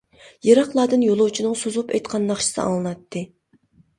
يىراقلاردىن 0.45 1.03
يولۇچىنىڭ 1.07 1.53
سوزۇپ 1.65 1.93
ئېيتقان 1.97 2.25
ناخشىسى 2.31 2.63
ئاڭلىناتتى. 2.65 3.23